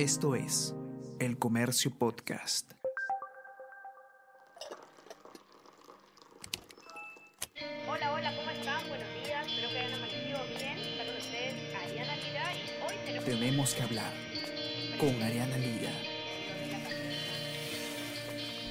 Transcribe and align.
Esto 0.00 0.34
es 0.34 0.74
El 1.18 1.38
Comercio 1.38 1.90
Podcast. 1.90 2.72
Hola, 7.86 8.14
hola, 8.14 8.34
¿cómo 8.34 8.50
están? 8.50 8.88
Buenos 8.88 9.06
días, 9.22 9.46
espero 9.46 9.68
que 9.68 9.78
hayan 9.78 9.92
amanecido 9.92 10.38
bien. 10.56 10.78
Está 10.78 11.04
con 11.04 11.16
ustedes 11.16 11.74
Ariana 11.74 12.16
Lira 12.16 12.54
y 12.54 12.82
hoy 12.82 12.96
tenemos... 13.04 13.24
Tenemos 13.26 13.74
que 13.74 13.82
hablar 13.82 14.12
con 14.98 15.22
Ariana 15.22 15.58
Lira. 15.58 15.90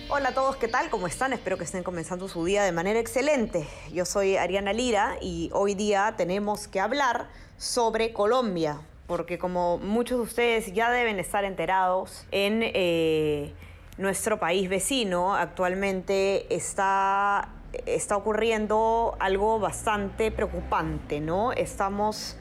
Hola 0.09 0.29
a 0.29 0.33
todos, 0.33 0.55
¿qué 0.55 0.67
tal? 0.67 0.89
¿Cómo 0.89 1.05
están? 1.05 1.33
Espero 1.33 1.59
que 1.59 1.65
estén 1.65 1.83
comenzando 1.83 2.27
su 2.27 2.43
día 2.43 2.63
de 2.63 2.71
manera 2.71 2.99
excelente. 2.99 3.67
Yo 3.93 4.05
soy 4.05 4.35
Ariana 4.35 4.73
Lira 4.73 5.19
y 5.21 5.51
hoy 5.53 5.75
día 5.75 6.15
tenemos 6.17 6.67
que 6.67 6.79
hablar 6.79 7.29
sobre 7.59 8.13
Colombia, 8.13 8.81
porque 9.09 9.39
como 9.39 9.79
muchos 9.79 10.19
de 10.19 10.23
ustedes 10.23 10.71
ya 10.71 10.91
deben 10.91 11.17
estar 11.19 11.43
enterados, 11.43 12.27
en 12.29 12.61
eh, 12.61 13.51
nuestro 13.97 14.39
país 14.39 14.69
vecino 14.69 15.33
actualmente 15.35 16.53
está, 16.55 17.49
está 17.87 18.15
ocurriendo 18.15 19.17
algo 19.19 19.59
bastante 19.59 20.29
preocupante, 20.31 21.19
¿no? 21.21 21.53
Estamos 21.53 22.37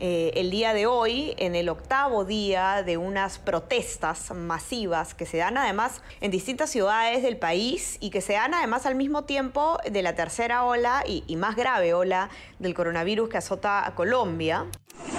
eh, 0.00 0.32
el 0.34 0.50
día 0.50 0.72
de 0.72 0.86
hoy, 0.86 1.34
en 1.38 1.54
el 1.54 1.68
octavo 1.68 2.24
día 2.24 2.82
de 2.82 2.96
unas 2.96 3.38
protestas 3.38 4.30
masivas 4.34 5.14
que 5.14 5.26
se 5.26 5.36
dan 5.36 5.58
además 5.58 6.00
en 6.20 6.30
distintas 6.30 6.70
ciudades 6.70 7.22
del 7.22 7.36
país 7.36 7.98
y 8.00 8.10
que 8.10 8.20
se 8.20 8.32
dan 8.32 8.54
además 8.54 8.86
al 8.86 8.94
mismo 8.94 9.24
tiempo 9.24 9.78
de 9.90 10.02
la 10.02 10.14
tercera 10.14 10.64
ola 10.64 11.04
y, 11.06 11.22
y 11.26 11.36
más 11.36 11.54
grave 11.54 11.92
ola 11.94 12.30
del 12.58 12.74
coronavirus 12.74 13.28
que 13.28 13.38
azota 13.38 13.86
a 13.86 13.94
Colombia. 13.94 14.66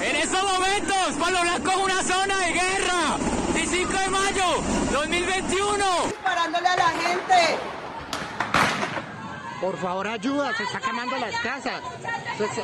En 0.02 0.16
estos 0.16 0.42
momentos, 0.44 0.98
Palo 1.20 1.42
Blanco 1.42 1.70
es 1.72 1.78
una 1.78 2.04
zona 2.04 2.40
de 2.40 2.52
guerra. 2.54 3.18
15 3.54 3.78
de 3.86 4.10
mayo 4.10 4.46
2021. 4.92 5.86
disparándole 6.08 6.68
a 6.68 6.76
la 6.76 6.90
gente. 6.90 7.58
Por 9.62 9.78
favor, 9.78 10.08
ayuda, 10.08 10.52
se 10.58 10.64
está 10.64 10.80
quemando 10.80 11.18
las 11.18 11.36
casas. 11.42 11.82
Se- 12.38 12.48
se- 12.50 12.64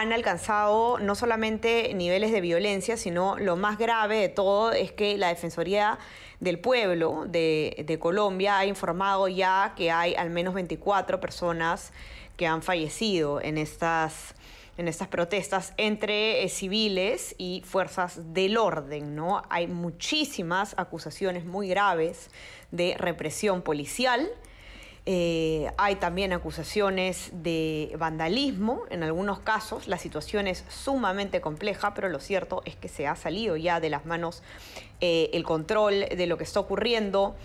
han 0.00 0.12
alcanzado 0.12 0.98
no 0.98 1.14
solamente 1.14 1.94
niveles 1.94 2.32
de 2.32 2.40
violencia, 2.40 2.96
sino 2.96 3.38
lo 3.38 3.54
más 3.54 3.78
grave 3.78 4.18
de 4.18 4.28
todo 4.28 4.72
es 4.72 4.90
que 4.90 5.16
la 5.18 5.28
Defensoría 5.28 6.00
del 6.40 6.58
Pueblo 6.58 7.26
de, 7.28 7.96
Colombia 8.00 8.58
ha 8.58 8.66
informado 8.66 9.28
ya 9.28 9.72
que 9.76 9.92
hay 9.92 10.16
al 10.16 10.30
menos 10.30 10.52
24 10.52 11.20
personas 11.20 11.92
que 12.36 12.48
han 12.48 12.60
fallecido 12.60 13.40
en 13.40 13.56
estas, 13.56 14.34
en 14.78 14.88
estas 14.88 15.06
protestas 15.06 15.72
entre 15.76 16.42
eh, 16.42 16.48
civiles 16.48 17.36
y 17.38 17.62
fuerzas 17.64 18.34
del 18.34 18.56
orden, 18.56 19.14
¿no? 19.14 19.42
Hay 19.48 19.68
muchísimas 19.68 20.74
acusaciones 20.76 21.44
muy 21.44 21.68
graves 21.68 22.30
de 22.72 22.96
represión 22.98 23.62
policial. 23.62 24.28
Eh, 25.06 25.70
hay 25.76 25.96
también 25.96 26.32
acusaciones 26.32 27.30
de 27.34 27.94
vandalismo 27.98 28.84
en 28.88 29.02
algunos 29.02 29.38
casos. 29.40 29.86
La 29.86 29.98
situación 29.98 30.46
es 30.46 30.64
sumamente 30.68 31.42
compleja, 31.42 31.92
pero 31.92 32.08
lo 32.08 32.20
cierto 32.20 32.62
es 32.64 32.74
que 32.76 32.88
se 32.88 33.06
ha 33.06 33.14
salido 33.14 33.56
ya 33.56 33.80
de 33.80 33.90
las 33.90 34.06
manos 34.06 34.42
eh, 35.00 35.28
el 35.34 35.44
control 35.44 36.06
de 36.08 36.26
lo 36.26 36.38
que 36.38 36.44
está 36.44 36.60
ocurriendo. 36.60 37.36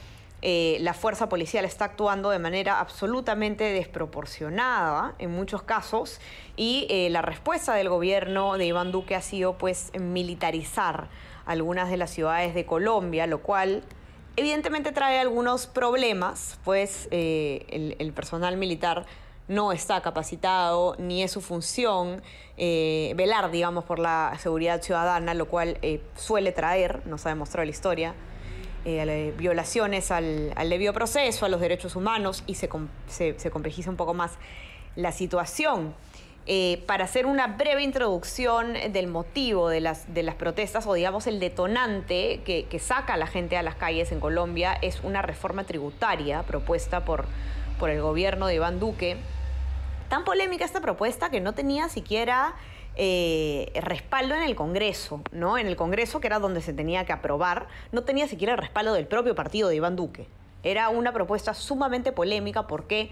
Eh, 0.42 0.78
la 0.80 0.94
fuerza 0.94 1.28
policial 1.28 1.66
está 1.66 1.84
actuando 1.84 2.30
de 2.30 2.40
manera 2.40 2.80
absolutamente 2.80 3.66
desproporcionada 3.66 5.16
en 5.20 5.31
muchos 5.31 5.64
casos 5.64 6.22
y 6.56 6.88
la 7.09 7.22
respuesta 7.22 7.76
del 7.76 7.90
gobierno 7.90 8.58
de 8.58 8.68
Iván 8.68 8.94
Duque 8.94 9.16
ha 9.16 9.22
sido 9.22 9.58
pues 9.58 9.91
militarizar 10.00 11.09
algunas 11.46 11.90
de 11.90 11.97
las 11.97 12.12
ciudades 12.12 12.56
de 12.56 12.66
Colombia, 12.66 13.28
lo 13.28 13.41
cual 13.41 13.84
evidentemente 14.40 14.94
trae 14.94 15.20
algunos 15.20 15.68
problemas, 15.68 16.58
pues 16.64 17.10
eh, 17.12 17.96
el, 18.00 18.14
personal 18.14 18.56
militar 18.56 19.06
no 19.50 19.74
está 19.74 20.02
capacitado, 20.02 20.96
ni 20.98 21.24
es 21.24 21.32
su 21.32 21.42
función 21.42 22.22
eh, 22.58 23.14
velar, 23.18 23.52
digamos, 23.52 23.84
por 23.84 24.00
la 24.00 24.34
seguridad 24.40 24.82
ciudadana, 24.82 25.34
lo 25.34 25.48
cual 25.48 25.78
eh, 25.82 26.02
suele 26.16 26.54
traer, 26.54 27.06
nos 27.06 27.26
ha 27.26 27.30
demostrado 27.30 27.66
la 27.66 27.72
historia, 27.72 28.16
violaciones 29.38 30.10
al, 30.10 30.54
debido 30.70 30.94
proceso, 30.94 31.46
a 31.46 31.50
los 31.50 31.60
derechos 31.60 31.98
humanos, 31.98 32.44
y 32.48 32.56
se, 32.56 32.70
se 33.08 33.52
complejiza 33.52 33.90
un 33.90 33.98
poco 33.98 34.14
más 34.14 34.38
la 34.96 35.12
situación. 35.12 35.94
Eh, 36.48 36.84
para 36.88 37.04
hacer 37.04 37.28
una 37.28 37.46
breve 37.46 37.84
introducción 37.84 38.74
del 38.92 39.08
motivo 39.08 39.70
de 39.70 39.82
las, 39.82 40.12
de 40.14 40.24
las 40.24 40.34
protestas 40.34 40.88
o 40.88 40.94
digamos 40.94 41.28
el 41.28 41.40
detonante 41.40 42.42
que, 42.44 42.66
que 42.66 42.80
saca 42.80 43.14
a 43.14 43.18
la 43.18 43.28
gente 43.28 43.56
a 43.56 43.62
las 43.62 43.76
calles 43.76 44.12
en 44.12 44.20
Colombia 44.20 44.76
es 44.82 45.02
una 45.04 45.22
reforma 45.22 45.64
tributaria 45.66 46.42
propuesta 46.44 47.06
por, 47.06 47.26
por 47.78 47.90
el 47.92 48.02
gobierno 48.02 48.48
de 48.48 48.56
Iván 48.56 48.80
Duque. 48.80 49.18
Tan 50.10 50.24
polémica 50.24 50.66
esta 50.66 50.82
propuesta 50.82 51.30
que 51.30 51.40
no 51.40 51.54
tenía 51.54 51.88
siquiera 51.88 52.56
eh, 52.96 53.72
respaldo 53.82 54.36
en 54.36 54.44
el 54.44 54.56
Congreso, 54.56 55.22
¿no? 55.32 55.58
En 55.58 55.68
el 55.68 55.76
Congreso, 55.76 56.20
que 56.20 56.28
era 56.28 56.40
donde 56.40 56.62
se 56.62 56.74
tenía 56.74 57.06
que 57.06 57.14
aprobar, 57.14 57.68
no 57.92 58.04
tenía 58.04 58.28
siquiera 58.28 58.54
el 58.54 58.60
respaldo 58.60 58.94
del 58.94 59.08
propio 59.08 59.36
partido 59.36 59.70
de 59.70 59.78
Iván 59.78 59.96
Duque. 59.96 60.28
Era 60.64 60.90
una 60.90 61.14
propuesta 61.14 61.54
sumamente 61.54 62.12
polémica. 62.12 62.68
¿Por 62.68 62.88
qué? 62.88 63.12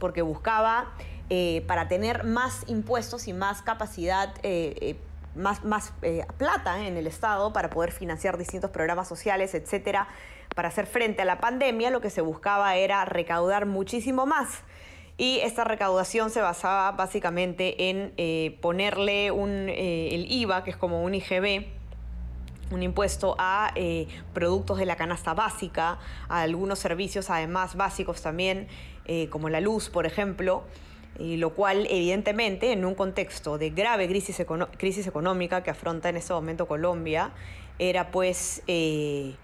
Porque 0.00 0.22
buscaba, 0.22 0.92
eh, 1.30 1.62
para 1.66 1.88
tener 1.88 2.24
más 2.24 2.64
impuestos 2.68 3.28
y 3.28 3.34
más 3.34 3.60
capacidad, 3.60 4.34
eh, 4.42 4.74
eh, 4.80 4.96
más, 5.34 5.62
más 5.62 5.92
plata 6.38 6.86
en 6.86 6.96
el 6.96 7.06
Estado 7.06 7.52
para 7.52 7.68
poder 7.68 7.92
financiar 7.92 8.38
distintos 8.38 8.70
programas 8.70 9.08
sociales, 9.08 9.54
etcétera, 9.54 10.08
para 10.54 10.68
hacer 10.68 10.86
frente 10.86 11.20
a 11.22 11.24
la 11.26 11.38
pandemia, 11.38 11.90
lo 11.90 12.00
que 12.00 12.08
se 12.08 12.22
buscaba 12.22 12.76
era 12.76 13.04
recaudar 13.04 13.66
muchísimo 13.66 14.24
más. 14.24 14.62
Y 15.18 15.40
esta 15.40 15.64
recaudación 15.64 16.30
se 16.30 16.40
basaba 16.40 16.92
básicamente 16.92 17.90
en 17.90 18.58
ponerle 18.60 19.30
un, 19.30 19.68
el 19.68 20.32
IVA, 20.32 20.64
que 20.64 20.70
es 20.70 20.76
como 20.76 21.02
un 21.02 21.14
IGB, 21.14 21.66
un 22.70 22.82
impuesto 22.82 23.36
a 23.38 23.74
productos 24.32 24.78
de 24.78 24.86
la 24.86 24.96
canasta 24.96 25.34
básica, 25.34 25.98
a 26.28 26.40
algunos 26.40 26.78
servicios 26.78 27.30
además 27.30 27.76
básicos 27.76 28.22
también, 28.22 28.68
como 29.30 29.48
la 29.48 29.60
luz, 29.60 29.90
por 29.90 30.06
ejemplo, 30.06 30.64
y 31.18 31.36
lo 31.36 31.50
cual 31.54 31.86
evidentemente 31.90 32.72
en 32.72 32.84
un 32.84 32.94
contexto 32.94 33.58
de 33.58 33.70
grave 33.70 34.06
crisis, 34.08 34.44
crisis 34.76 35.06
económica 35.06 35.62
que 35.62 35.70
afronta 35.70 36.08
en 36.08 36.16
este 36.16 36.32
momento 36.32 36.66
Colombia, 36.68 37.32
era 37.78 38.10
pues 38.10 38.62
eh, 38.66 39.34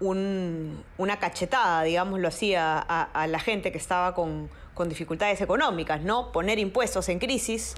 un- 0.00 0.82
una 0.98 1.18
cachetada, 1.18 1.82
digámoslo 1.84 2.28
así, 2.28 2.54
a, 2.54 2.78
a- 2.78 3.02
a 3.14 3.26
la 3.26 3.38
gente 3.38 3.72
que 3.72 3.78
estaba 3.78 4.14
con, 4.14 4.50
con 4.74 4.88
dificultades 4.88 5.40
económicas, 5.40 6.02
¿no? 6.02 6.32
Poner 6.32 6.58
impuestos 6.58 7.08
en 7.08 7.18
crisis 7.18 7.74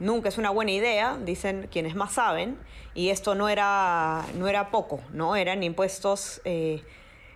nunca 0.00 0.28
es 0.28 0.38
una 0.38 0.50
buena 0.50 0.72
idea, 0.72 1.16
dicen 1.24 1.68
quienes 1.70 1.94
más 1.94 2.12
saben, 2.14 2.58
y 2.94 3.10
esto 3.10 3.34
no 3.34 3.48
era, 3.48 4.24
no 4.36 4.48
era 4.48 4.70
poco, 4.70 5.00
¿no? 5.12 5.36
Eran 5.36 5.62
impuestos, 5.62 6.40
eh, 6.44 6.82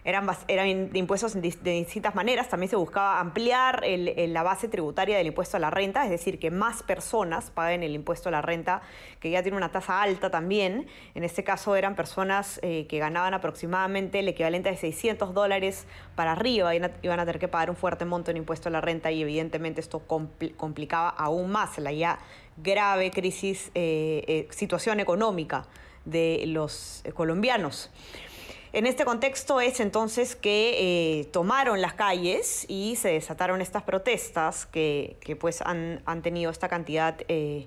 eran, 0.08 0.26
eran 0.48 0.96
impuestos 0.96 1.34
de 1.34 1.40
distintas 1.40 2.14
maneras, 2.14 2.48
también 2.48 2.70
se 2.70 2.76
buscaba 2.76 3.20
ampliar 3.20 3.84
la 3.86 4.42
base 4.42 4.66
tributaria 4.66 5.18
del 5.18 5.26
impuesto 5.26 5.58
a 5.58 5.60
la 5.60 5.68
renta, 5.68 6.04
es 6.04 6.10
decir, 6.10 6.38
que 6.38 6.50
más 6.50 6.82
personas 6.82 7.50
paguen 7.50 7.82
el 7.82 7.94
impuesto 7.94 8.30
a 8.30 8.32
la 8.32 8.40
renta, 8.40 8.80
que 9.20 9.28
ya 9.30 9.42
tiene 9.42 9.58
una 9.58 9.70
tasa 9.70 10.00
alta 10.00 10.30
también, 10.30 10.86
en 11.14 11.24
este 11.24 11.44
caso 11.44 11.76
eran 11.76 11.94
personas 11.94 12.58
eh, 12.62 12.86
que 12.88 12.98
ganaban 12.98 13.34
aproximadamente 13.34 14.20
el 14.20 14.28
equivalente 14.28 14.70
de 14.70 14.78
600 14.78 15.34
dólares 15.34 15.86
para 16.14 16.32
arriba, 16.32 16.74
iban 16.74 16.90
a, 16.90 16.94
iban 17.02 17.20
a 17.20 17.26
tener 17.26 17.38
que 17.38 17.48
pagar 17.48 17.68
un 17.68 17.76
fuerte 17.76 18.06
monto 18.06 18.30
en 18.30 18.38
impuesto 18.38 18.70
a 18.70 18.72
la 18.72 18.80
renta 18.80 19.10
y 19.10 19.20
evidentemente 19.20 19.82
esto 19.82 20.02
compl- 20.08 20.56
complicaba 20.56 21.10
aún 21.10 21.50
más 21.50 21.76
la 21.76 21.92
ya 21.92 22.18
grave 22.56 23.10
crisis, 23.10 23.70
eh, 23.74 24.24
eh, 24.26 24.48
situación 24.50 25.00
económica 25.00 25.66
de 26.06 26.44
los 26.46 27.04
colombianos. 27.12 27.90
En 28.72 28.86
este 28.86 29.04
contexto 29.04 29.60
es 29.60 29.80
entonces 29.80 30.36
que 30.36 31.20
eh, 31.20 31.24
tomaron 31.26 31.80
las 31.80 31.94
calles 31.94 32.66
y 32.68 32.96
se 32.96 33.10
desataron 33.10 33.60
estas 33.60 33.82
protestas 33.82 34.66
que, 34.66 35.16
pues 35.40 35.62
han, 35.62 36.02
han 36.04 36.22
tenido 36.22 36.50
esta 36.50 36.68
cantidad 36.68 37.16
eh, 37.28 37.66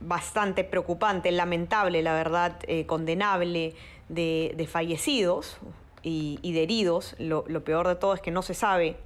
bastante 0.00 0.64
preocupante, 0.64 1.30
lamentable, 1.30 2.02
la 2.02 2.14
verdad, 2.14 2.58
eh, 2.66 2.86
condenable 2.86 3.74
de, 4.08 4.52
de 4.56 4.66
fallecidos, 4.66 5.58
y, 6.04 6.52
de 6.52 6.62
heridos. 6.62 7.16
Lo 7.18 7.64
peor 7.64 7.88
de 7.88 7.96
todo 7.96 8.14
es 8.14 8.20
que 8.20 8.30
no 8.30 8.42
se 8.42 8.54
sabe 8.54 8.96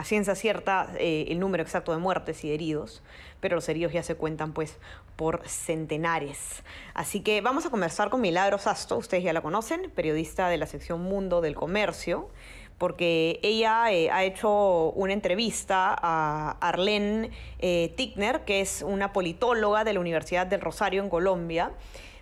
a 0.00 0.04
ciencia 0.04 0.34
cierta 0.34 0.88
eh, 0.98 1.26
el 1.28 1.38
número 1.38 1.62
exacto 1.62 1.92
de 1.92 1.98
muertes 1.98 2.42
y 2.42 2.48
de 2.48 2.54
heridos, 2.54 3.02
pero 3.38 3.54
los 3.54 3.68
heridos 3.68 3.92
ya 3.92 4.02
se 4.02 4.14
cuentan 4.14 4.54
pues 4.54 4.78
por 5.14 5.46
centenares. 5.46 6.62
Así 6.94 7.20
que 7.20 7.42
vamos 7.42 7.66
a 7.66 7.70
conversar 7.70 8.08
con 8.08 8.22
Milagros 8.22 8.62
Sasto, 8.62 8.96
ustedes 8.96 9.22
ya 9.24 9.34
la 9.34 9.42
conocen, 9.42 9.90
periodista 9.90 10.48
de 10.48 10.56
la 10.56 10.64
sección 10.64 11.02
Mundo 11.02 11.42
del 11.42 11.54
Comercio, 11.54 12.30
porque 12.78 13.40
ella 13.42 13.92
eh, 13.92 14.10
ha 14.10 14.24
hecho 14.24 14.90
una 14.92 15.12
entrevista 15.12 15.94
a 16.00 16.56
Arlene 16.62 17.30
eh, 17.58 17.92
Tickner, 17.94 18.46
que 18.46 18.62
es 18.62 18.80
una 18.80 19.12
politóloga 19.12 19.84
de 19.84 19.92
la 19.92 20.00
Universidad 20.00 20.46
del 20.46 20.62
Rosario 20.62 21.02
en 21.02 21.10
Colombia, 21.10 21.72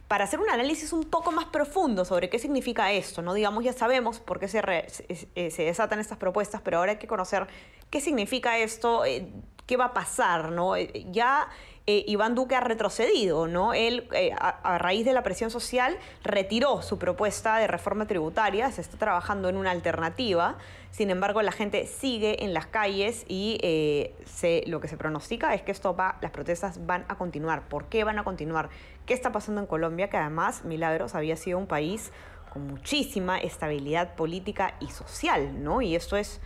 para 0.08 0.24
hacer 0.24 0.40
un 0.40 0.48
análisis 0.50 0.92
un 0.92 1.04
poco 1.04 1.30
más 1.32 1.44
profundo 1.46 2.04
sobre 2.04 2.30
qué 2.30 2.38
significa 2.38 2.90
esto, 2.92 3.20
¿no? 3.22 3.34
Digamos, 3.34 3.62
ya 3.62 3.72
sabemos 3.74 4.20
por 4.20 4.40
qué 4.40 4.48
se, 4.48 4.62
re- 4.62 4.88
se- 4.88 5.28
eh, 5.34 5.52
desatan 5.56 6.00
estas 6.00 6.16
propuestas, 6.18 6.62
pero 6.62 6.78
ahora 6.78 6.92
hay 6.92 6.98
que 6.98 7.06
conocer 7.06 7.46
qué 7.90 8.00
significa 8.00 8.58
esto, 8.58 9.04
eh, 9.04 9.28
qué 9.66 9.76
va 9.76 9.86
a 9.86 9.92
pasar, 9.92 10.50
¿no? 10.50 10.76
Eh, 10.76 11.04
Ya 11.10 11.48
eh, 11.90 12.04
Iván 12.06 12.34
Duque 12.34 12.54
ha 12.54 12.60
retrocedido, 12.60 13.46
¿no? 13.46 13.72
Él, 13.72 14.06
eh, 14.12 14.30
a, 14.38 14.76
raíz 14.76 15.06
de 15.06 15.14
la 15.14 15.22
presión 15.22 15.50
social, 15.50 15.96
retiró 16.22 16.82
su 16.82 16.98
propuesta 16.98 17.56
de 17.56 17.66
reforma 17.66 18.06
tributaria, 18.06 18.70
se 18.70 18.82
está 18.82 18.98
trabajando 18.98 19.48
en 19.48 19.56
una 19.56 19.70
alternativa, 19.70 20.58
sin 20.90 21.08
embargo, 21.08 21.40
la 21.40 21.50
gente 21.50 21.86
sigue 21.86 22.44
en 22.44 22.52
las 22.52 22.66
calles 22.66 23.24
y 23.26 23.58
eh, 23.62 24.64
lo 24.66 24.82
que 24.82 24.88
se 24.88 24.98
pronostica 24.98 25.54
es 25.54 25.62
que 25.62 25.72
esto 25.72 25.96
va, 25.96 26.18
las 26.20 26.30
protestas 26.30 26.84
van 26.84 27.06
a 27.08 27.16
continuar. 27.16 27.66
¿Por 27.70 27.86
qué 27.86 28.04
van 28.04 28.18
a 28.18 28.22
continuar? 28.22 28.68
¿Qué 29.06 29.14
está 29.14 29.32
pasando 29.32 29.62
en 29.62 29.66
Colombia? 29.66 30.10
Que 30.10 30.18
además, 30.18 30.66
Milagros 30.66 31.14
había 31.14 31.36
sido 31.36 31.56
un 31.56 31.66
país 31.66 32.12
con 32.52 32.66
muchísima 32.66 33.38
estabilidad 33.38 34.14
política 34.14 34.74
y 34.80 34.88
social, 34.88 35.64
¿no? 35.64 35.80
Y 35.80 35.96
esto 35.96 36.18
es 36.18 36.38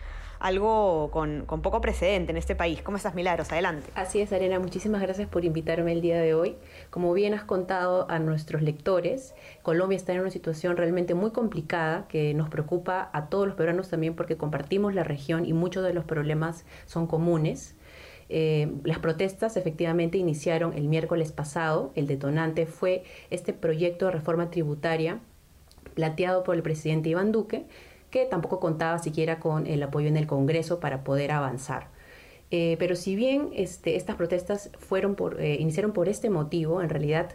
algo 0.43 1.09
con, 1.09 1.45
poco 1.47 1.79
precedente 1.79 2.31
en 2.31 2.37
este 2.37 2.53
país. 2.53 2.81
¿Cómo 2.81 2.97
estás, 2.97 3.15
Milagros? 3.15 3.49
Adelante. 3.53 3.87
Así 3.95 4.19
es, 4.19 4.33
Arena, 4.33 4.59
muchísimas 4.59 5.01
gracias 5.01 5.29
por 5.29 5.45
invitarme 5.45 5.93
el 5.93 6.01
día 6.01 6.19
de 6.19 6.33
hoy. 6.33 6.57
Como 6.89 7.13
bien 7.13 7.33
has 7.33 7.45
contado 7.45 8.05
a 8.11 8.19
nuestros 8.19 8.61
lectores, 8.61 9.35
Colombia 9.61 9.95
está 9.95 10.11
en 10.11 10.19
una 10.19 10.31
situación 10.31 10.75
realmente 10.75 11.13
muy 11.13 11.31
complicada 11.31 12.09
que 12.09 12.33
nos 12.33 12.49
preocupa 12.49 13.09
a 13.13 13.29
todos 13.29 13.47
los 13.47 13.55
peruanos 13.55 13.89
también 13.89 14.15
porque 14.15 14.35
compartimos 14.35 14.93
la 14.93 15.05
región 15.05 15.45
y 15.45 15.53
muchos 15.53 15.81
de 15.81 15.93
los 15.93 16.03
problemas 16.03 16.65
son 16.87 17.07
comunes. 17.07 17.77
Eh, 18.27 18.69
las 18.83 18.99
protestas 18.99 19.55
efectivamente 19.55 20.17
iniciaron 20.17 20.73
el 20.73 20.89
miércoles 20.89 21.31
pasado. 21.31 21.93
El 21.95 22.05
detonante 22.05 22.65
fue 22.65 23.05
este 23.29 23.53
proyecto 23.53 24.07
de 24.07 24.11
reforma 24.11 24.49
tributaria 24.49 25.21
planteado 25.93 26.43
por 26.43 26.55
el 26.55 26.63
presidente 26.63 27.07
Iván 27.09 27.31
Duque, 27.31 27.65
que 28.13 28.25
tampoco 28.25 28.59
contaba 28.59 28.99
siquiera 28.99 29.39
con 29.39 29.65
el 29.65 29.81
apoyo 29.81 30.07
en 30.07 30.17
el 30.17 30.27
Congreso 30.27 30.79
para 30.79 31.03
poder 31.03 31.31
avanzar. 31.31 31.87
Eh, 32.51 32.75
pero 32.77 32.95
si 32.95 33.15
bien 33.15 33.49
este, 33.55 33.95
estas 33.95 34.15
protestas 34.15 34.69
eh, 35.39 35.57
iniciaron 35.59 35.93
por 35.93 36.07
este 36.07 36.29
motivo, 36.29 36.83
en 36.83 36.89
realidad 36.89 37.31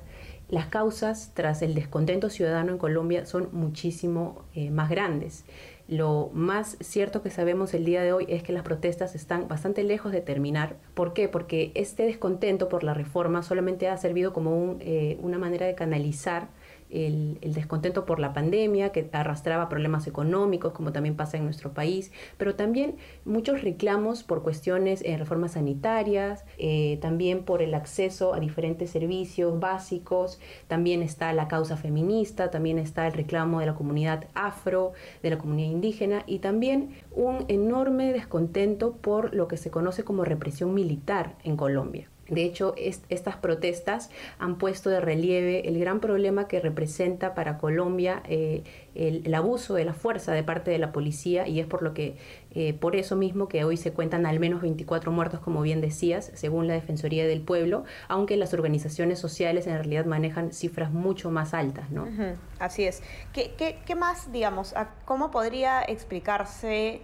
las 0.49 0.67
causas 0.67 1.33
tras 1.35 1.63
el 1.63 1.75
descontento 1.75 2.31
ciudadano 2.31 2.71
en 2.71 2.79
Colombia 2.79 3.27
son 3.27 3.49
muchísimo 3.51 4.45
eh, 4.55 4.71
más 4.71 4.89
grandes. 4.89 5.45
Lo 5.89 6.31
más 6.33 6.77
cierto 6.79 7.23
que 7.23 7.31
sabemos 7.31 7.75
el 7.75 7.85
día 7.85 8.03
de 8.03 8.13
hoy 8.13 8.27
es 8.29 8.45
que 8.45 8.53
las 8.53 8.63
protestas 8.63 9.17
están 9.17 9.49
bastante 9.49 9.83
lejos 9.83 10.13
de 10.13 10.21
terminar. 10.21 10.77
¿Por 10.95 11.13
qué? 11.13 11.29
Porque 11.29 11.73
este 11.75 12.05
descontento 12.05 12.69
por 12.69 12.85
la 12.85 12.95
reforma 12.95 13.43
solamente 13.43 13.89
ha 13.89 13.97
servido 13.97 14.33
como 14.33 14.57
un, 14.57 14.81
una 15.21 15.39
manera 15.39 15.67
de 15.67 15.75
canalizar 15.75 16.47
el, 16.91 17.39
descontento 17.41 18.05
por 18.05 18.21
la 18.21 18.33
pandemia 18.33 18.93
que 18.93 19.09
arrastraba 19.13 19.69
problemas 19.69 20.07
económicos, 20.07 20.73
como 20.73 20.93
también 20.93 21.17
pasa 21.17 21.37
en 21.37 21.45
nuestro 21.45 21.73
país, 21.73 22.13
pero 22.37 22.55
también 22.55 22.97
muchos 23.25 23.63
reclamos 23.63 24.23
por 24.23 24.43
cuestiones 24.43 25.03
en 25.05 25.19
reformas 25.19 25.53
sanitarias, 25.53 26.45
eh, 26.59 26.99
también 27.01 27.45
por 27.45 27.63
el 27.63 27.75
acceso 27.75 28.35
a 28.35 28.41
diferentes 28.41 28.91
servicios 28.91 29.59
básicos, 29.59 30.41
también 30.69 31.03
está 31.03 31.33
la 31.33 31.49
causa 31.49 31.77
feminista, 31.77 32.51
también 32.51 32.79
está 32.79 33.07
el 33.07 33.13
reclamo 33.13 33.61
de 33.61 33.67
la 33.67 33.75
comunidad 33.75 34.29
afro, 34.35 34.93
de 35.23 35.31
la 35.31 35.39
comunidad 35.39 35.71
indígena 35.71 36.23
y 36.27 36.39
también 36.39 36.91
un 37.11 37.45
enorme 37.49 38.13
descontento 38.13 38.97
por 38.97 39.35
lo 39.35 39.49
que 39.49 39.57
se 39.57 39.71
conoce 39.71 40.05
como 40.05 40.25
represión 40.25 40.75
militar 40.75 41.37
en 41.45 41.57
Colombia. 41.57 42.09
De 42.29 42.45
hecho, 42.45 42.75
est 42.77 43.05
estas 43.09 43.37
protestas 43.37 44.11
han 44.39 44.59
puesto 44.59 44.91
de 44.91 45.01
relieve 45.01 45.69
el 45.69 45.79
gran 45.79 46.01
problema 46.01 46.47
que 46.47 46.61
representa 46.61 47.35
para 47.35 47.59
Colombia 47.59 48.23
eh, 48.29 48.65
el, 48.95 49.35
abuso 49.35 49.75
de 49.75 49.85
la 49.85 49.95
fuerza 49.95 50.33
de 50.33 50.43
parte 50.43 50.71
de 50.71 50.79
la 50.79 50.93
policía 50.93 51.49
y 51.49 51.61
es 51.61 51.67
por 51.67 51.83
lo 51.83 51.95
que, 51.95 52.17
eh, 52.51 52.75
por 52.75 52.97
eso 52.97 53.17
mismo 53.17 53.49
que 53.49 53.65
hoy 53.65 53.77
se 53.77 53.93
cuentan 53.93 54.27
al 54.27 54.41
menos 54.41 54.61
24 54.61 55.11
muertos, 55.11 55.41
como 55.41 55.63
bien 55.63 55.81
decías, 55.81 56.31
según 56.35 56.67
la 56.67 56.75
Defensoría 56.75 57.27
del 57.27 57.41
Pueblo, 57.41 57.85
aunque 58.09 58.37
las 58.37 58.53
organizaciones 58.53 59.19
sociales 59.19 59.67
en 59.67 59.75
realidad 59.75 60.05
manejan 60.05 60.53
cifras 60.53 60.93
mucho 60.93 61.31
más 61.31 61.55
altas, 61.55 61.91
¿no? 61.91 62.07
Así 62.59 62.85
es. 62.85 63.03
¿Qué, 63.33 63.95
más, 63.97 64.33
digamos, 64.33 64.75
cómo 65.05 65.31
podría 65.31 65.83
explicarse 65.83 67.01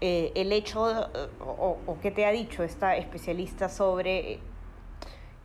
eh, 0.00 0.32
el 0.34 0.52
hecho 0.52 1.08
o 1.40 1.98
qué 2.00 2.10
te 2.10 2.24
ha 2.24 2.30
dicho 2.30 2.62
esta 2.62 2.96
especialista 2.96 3.68
sobre 3.68 4.38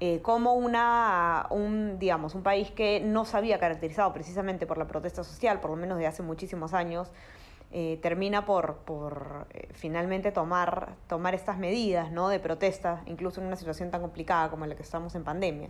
eh, 0.01 0.19
como 0.21 0.53
una, 0.53 1.47
un, 1.49 1.97
digamos, 1.99 2.35
un 2.35 2.43
país 2.43 2.69
que 2.71 2.99
no 2.99 3.23
se 3.23 3.37
había 3.37 3.59
caracterizado 3.59 4.11
precisamente 4.11 4.67
por 4.67 4.77
la 4.77 4.87
protesta 4.87 5.23
social, 5.23 5.61
por 5.61 5.71
lo 5.71 5.77
menos 5.77 5.97
de 5.97 6.05
hace 6.05 6.21
muchísimos 6.21 6.73
años, 6.73 7.11
eh, 7.71 7.97
termina 8.01 8.45
por, 8.45 8.77
por 8.79 9.47
eh, 9.53 9.69
finalmente 9.71 10.31
tomar, 10.31 10.95
tomar 11.07 11.33
estas 11.33 11.57
medidas 11.57 12.11
¿no? 12.11 12.27
de 12.27 12.39
protesta, 12.39 13.03
incluso 13.05 13.39
en 13.39 13.47
una 13.47 13.55
situación 13.55 13.89
tan 13.89 14.01
complicada 14.01 14.49
como 14.49 14.65
la 14.65 14.75
que 14.75 14.83
estamos 14.83 15.15
en 15.15 15.23
pandemia. 15.23 15.69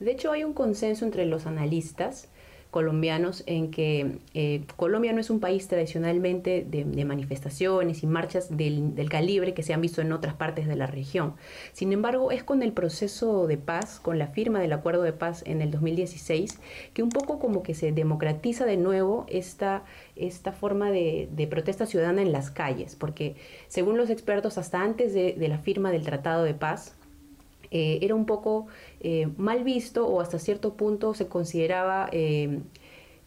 De 0.00 0.10
hecho, 0.10 0.32
hay 0.32 0.42
un 0.42 0.54
consenso 0.54 1.04
entre 1.04 1.26
los 1.26 1.46
analistas 1.46 2.30
colombianos 2.70 3.44
en 3.46 3.70
que 3.70 4.18
eh, 4.34 4.64
Colombia 4.76 5.12
no 5.12 5.20
es 5.20 5.30
un 5.30 5.40
país 5.40 5.68
tradicionalmente 5.68 6.66
de, 6.68 6.84
manifestaciones 7.04 8.02
y 8.02 8.06
marchas 8.06 8.54
del, 8.54 8.94
calibre 9.08 9.54
que 9.54 9.62
se 9.62 9.72
han 9.72 9.80
visto 9.80 10.02
en 10.02 10.12
otras 10.12 10.34
partes 10.34 10.66
de 10.66 10.76
la 10.76 10.86
región. 10.86 11.34
Sin 11.72 11.92
embargo, 11.92 12.30
es 12.30 12.44
con 12.44 12.62
el 12.62 12.72
proceso 12.72 13.46
de 13.46 13.56
paz, 13.56 14.00
con 14.00 14.18
la 14.18 14.26
firma 14.26 14.60
del 14.60 14.72
acuerdo 14.72 15.02
de 15.02 15.14
paz 15.14 15.42
en 15.46 15.62
el 15.62 15.70
2016, 15.70 16.60
que 16.92 17.02
un 17.02 17.08
poco 17.08 17.38
como 17.38 17.62
que 17.62 17.74
se 17.74 17.92
democratiza 17.92 18.66
de 18.66 18.76
nuevo 18.76 19.24
esta, 19.28 19.84
esta 20.14 20.52
forma 20.52 20.90
de, 20.90 21.28
protesta 21.48 21.86
ciudadana 21.86 22.20
en 22.20 22.32
las 22.32 22.50
calles, 22.50 22.94
porque 22.94 23.36
según 23.68 23.96
los 23.96 24.10
expertos, 24.10 24.58
hasta 24.58 24.82
antes 24.82 25.14
de 25.14 25.48
la 25.48 25.58
firma 25.58 25.90
del 25.90 26.02
Tratado 26.02 26.44
de 26.44 26.52
Paz, 26.52 26.97
eh, 27.70 27.98
era 28.02 28.14
un 28.14 28.26
poco 28.26 28.66
eh, 29.00 29.28
mal 29.36 29.64
visto 29.64 30.06
o 30.06 30.20
hasta 30.20 30.38
cierto 30.38 30.74
punto 30.74 31.14
se 31.14 31.28
consideraba 31.28 32.08
eh, 32.12 32.60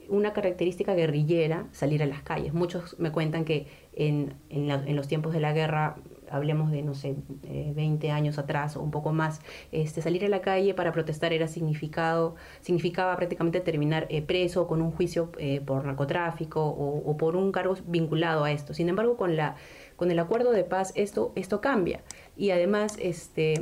una 0.09 0.33
característica 0.33 0.93
guerrillera 0.93 1.67
salir 1.71 2.03
a 2.03 2.05
las 2.05 2.21
calles. 2.21 2.53
Muchos 2.53 2.99
me 2.99 3.11
cuentan 3.11 3.45
que 3.45 3.67
en, 3.93 4.33
en, 4.49 4.95
los 4.95 5.07
tiempos 5.07 5.31
de 5.31 5.39
la 5.39 5.53
guerra, 5.53 5.95
hablemos 6.29 6.71
de, 6.71 6.81
no 6.81 6.95
sé, 6.95 7.15
20 7.43 8.11
años 8.11 8.37
atrás 8.37 8.75
o 8.75 8.81
un 8.81 8.91
poco 8.91 9.13
más, 9.13 9.41
este, 9.71 10.01
salir 10.01 10.25
a 10.25 10.29
la 10.29 10.41
calle 10.41 10.73
para 10.73 10.91
protestar 10.91 11.31
era 11.33 11.47
significado, 11.47 12.35
significaba 12.61 13.15
prácticamente 13.15 13.61
terminar 13.61 14.07
preso 14.27 14.67
con 14.67 14.81
un 14.81 14.91
juicio 14.91 15.31
por 15.65 15.85
narcotráfico 15.85 16.61
o, 16.61 17.09
o 17.09 17.17
por 17.17 17.37
un 17.37 17.51
cargo 17.51 17.75
vinculado 17.85 18.43
a 18.43 18.51
esto. 18.51 18.73
Sin 18.73 18.89
embargo, 18.89 19.15
con, 19.15 19.37
la, 19.37 19.55
con 19.95 20.11
el 20.11 20.19
acuerdo 20.19 20.51
de 20.51 20.63
paz 20.63 20.91
esto, 20.95 21.31
esto 21.35 21.61
cambia. 21.61 22.01
Y 22.35 22.51
además, 22.51 22.97
este, 22.99 23.61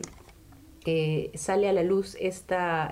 eh, 0.86 1.32
sale 1.36 1.70
a 1.70 1.74
la 1.74 1.84
luz 1.84 2.16
esta, 2.20 2.92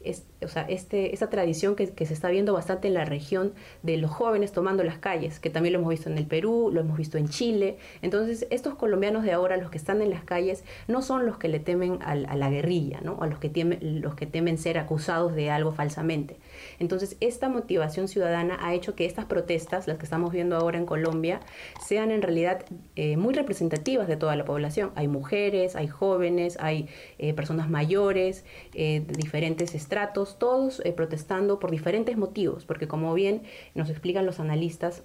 es, 0.00 0.26
o 0.42 0.48
sea, 0.48 0.62
este, 0.62 1.14
esta 1.14 1.28
tradición 1.28 1.76
que, 1.76 1.86
se 1.86 2.14
está 2.14 2.30
viendo 2.30 2.52
bastante 2.52 2.88
en 2.88 2.94
la 2.94 3.04
región 3.04 3.52
de 3.82 3.96
los 3.96 4.10
jóvenes 4.10 4.52
tomando 4.52 4.82
las 4.82 4.98
calles, 4.98 5.38
que 5.38 5.50
también 5.50 5.74
lo 5.74 5.78
hemos 5.80 5.90
visto 5.90 6.08
en 6.08 6.18
el 6.18 6.26
Perú, 6.26 6.70
lo 6.72 6.80
hemos 6.80 6.96
visto 6.96 7.18
en 7.18 7.28
Chile. 7.28 7.76
Entonces, 8.02 8.46
estos 8.50 8.74
colombianos 8.74 9.24
de 9.24 9.32
ahora, 9.32 9.56
los 9.56 9.70
que 9.70 9.78
están 9.78 10.02
en 10.02 10.10
las 10.10 10.24
calles, 10.24 10.64
no 10.88 11.02
son 11.02 11.26
los 11.26 11.38
que 11.38 11.48
le 11.48 11.60
temen 11.60 11.98
a, 12.02 12.14
la 12.14 12.50
guerrilla, 12.50 13.00
¿no? 13.02 13.18
a 13.20 13.26
los 13.26 13.38
que, 13.38 13.48
temen, 13.48 14.00
los 14.00 14.14
que 14.14 14.26
temen 14.26 14.58
ser 14.58 14.78
acusados 14.78 15.34
de 15.34 15.50
algo 15.50 15.72
falsamente. 15.72 16.36
Entonces, 16.78 17.16
esta 17.20 17.48
motivación 17.48 18.08
ciudadana 18.08 18.58
ha 18.60 18.74
hecho 18.74 18.94
que 18.94 19.06
estas 19.06 19.26
protestas, 19.26 19.86
las 19.86 19.98
que 19.98 20.04
estamos 20.04 20.32
viendo 20.32 20.56
ahora 20.56 20.78
en 20.78 20.86
Colombia, 20.86 21.40
sean 21.84 22.10
en 22.10 22.22
realidad 22.22 22.64
eh, 22.96 23.16
muy 23.16 23.34
representativas 23.34 24.08
de 24.08 24.16
toda 24.16 24.36
la 24.36 24.44
población. 24.44 24.92
Hay 24.94 25.08
mujeres, 25.08 25.76
hay 25.76 25.88
jóvenes, 25.88 26.56
hay 26.60 26.88
eh, 27.18 27.34
personas 27.34 27.68
mayores, 27.68 28.44
eh, 28.74 29.02
diferentes 29.06 29.74
estratos, 29.74 30.29
todos 30.38 30.80
eh, 30.84 30.92
protestando 30.92 31.58
por 31.58 31.70
diferentes 31.70 32.16
motivos, 32.16 32.64
porque 32.64 32.88
como 32.88 33.14
bien 33.14 33.42
nos 33.74 33.90
explican 33.90 34.26
los 34.26 34.40
analistas 34.40 35.02